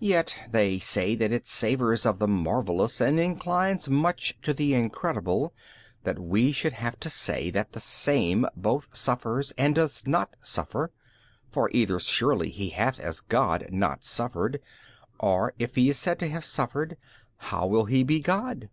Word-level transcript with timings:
B. 0.00 0.06
Yet 0.06 0.38
they 0.50 0.78
say 0.78 1.14
that 1.16 1.32
it 1.32 1.46
savours 1.46 2.06
of 2.06 2.18
the 2.18 2.26
marvellous 2.26 2.98
and 2.98 3.20
inclines 3.20 3.90
much 3.90 4.40
to 4.40 4.54
the 4.54 4.72
incredible, 4.72 5.52
that 6.04 6.18
we 6.18 6.50
should 6.50 6.72
have 6.72 6.98
to 7.00 7.10
say 7.10 7.50
that 7.50 7.72
the 7.72 7.78
Same 7.78 8.46
both 8.56 8.96
suffers 8.96 9.52
and 9.58 9.74
does 9.74 10.06
not 10.06 10.34
suffer 10.40 10.92
61. 11.48 11.52
For 11.52 11.70
either 11.74 12.00
surely 12.00 12.48
He 12.48 12.70
hath 12.70 12.98
as 13.00 13.20
God 13.20 13.66
not 13.70 14.02
suffered 14.02 14.62
or 15.18 15.52
if 15.58 15.74
He 15.74 15.90
is 15.90 15.98
said 15.98 16.18
to 16.20 16.28
have 16.28 16.46
suffered, 16.46 16.96
how 17.36 17.66
will 17.66 17.84
He 17.84 18.02
be 18.02 18.20
God? 18.20 18.70